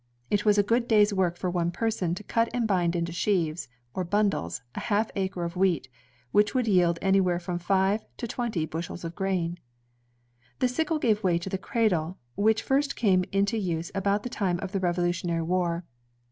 It 0.31 0.45
was 0.45 0.57
a 0.57 0.63
good 0.63 0.87
day's 0.87 1.13
work 1.13 1.37
for 1.37 1.51
one 1.51 1.69
person 1.69 2.15
to 2.15 2.23
cut 2.23 2.49
and 2.55 2.67
bind 2.67 2.95
into 2.95 3.11
sheaves 3.11 3.67
or 3.93 4.03
bundles 4.03 4.63
a 4.73 4.79
half 4.79 5.11
acre 5.15 5.43
of 5.43 5.55
wheat, 5.55 5.89
which 6.31 6.55
would 6.55 6.67
yield 6.67 6.97
anywhere 7.03 7.37
from 7.39 7.59
five 7.59 8.03
to 8.17 8.25
twenty 8.27 8.65
bushels 8.65 9.03
of 9.03 9.13
grain. 9.13 9.59
The 10.57 10.67
sickle 10.67 10.97
gave 10.97 11.23
way 11.23 11.37
to 11.37 11.49
the 11.49 11.59
cradle, 11.59 12.17
which 12.33 12.63
first 12.63 12.95
came 12.95 13.25
into 13.31 13.59
use 13.59 13.91
about 13.93 14.23
the 14.23 14.29
time 14.29 14.57
of 14.61 14.71
the 14.71 14.79
Revolutionary 14.79 15.43
War. 15.43 15.85